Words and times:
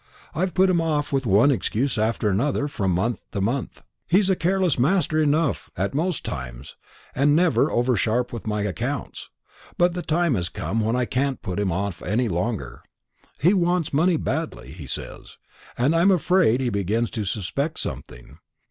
I've 0.33 0.55
put 0.55 0.67
him 0.71 0.81
off 0.81 1.13
with 1.13 1.27
one 1.27 1.51
excuse 1.51 1.95
after 1.95 2.27
another 2.27 2.67
from 2.67 2.89
month 2.89 3.21
to 3.33 3.39
month. 3.39 3.83
He's 4.07 4.31
a 4.31 4.35
careless 4.35 4.79
master 4.79 5.21
enough 5.21 5.69
at 5.77 5.93
most 5.93 6.25
times, 6.25 6.75
and 7.13 7.35
never 7.35 7.69
over 7.69 7.95
sharp 7.95 8.33
with 8.33 8.47
my 8.47 8.63
accounts. 8.63 9.29
But 9.77 9.93
the 9.93 10.01
time 10.01 10.33
has 10.33 10.49
come 10.49 10.79
when 10.79 10.95
I 10.95 11.05
can't 11.05 11.43
put 11.43 11.59
him 11.59 11.71
off 11.71 12.01
any 12.01 12.27
longer. 12.29 12.81
He 13.41 13.53
wants 13.53 13.93
money 13.93 14.17
badly, 14.17 14.71
he 14.71 14.87
says; 14.87 15.37
and 15.77 15.95
I'm 15.95 16.09
afraid 16.09 16.61
he 16.61 16.71
begins 16.71 17.11
to 17.11 17.23
suspect 17.23 17.79
something. 17.79 18.39